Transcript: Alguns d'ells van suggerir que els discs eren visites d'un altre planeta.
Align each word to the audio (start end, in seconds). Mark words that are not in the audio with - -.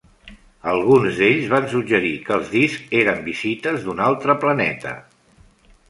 Alguns 0.71 1.19
d'ells 1.19 1.45
van 1.51 1.67
suggerir 1.75 2.15
que 2.29 2.35
els 2.39 2.49
discs 2.55 2.99
eren 3.03 3.23
visites 3.31 3.87
d'un 3.87 4.03
altre 4.11 4.39
planeta. 4.47 5.01